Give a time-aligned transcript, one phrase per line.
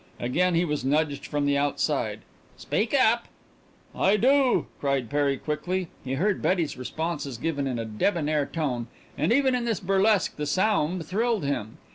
[0.19, 2.21] Again he was nudged from the outside.
[2.57, 3.27] "Speak up!"
[3.93, 5.89] "I do!" cried Perry quickly.
[6.03, 10.47] He heard Betty's responses given in a debonair tone, and even in this burlesque the
[10.47, 11.77] sound thrilled him.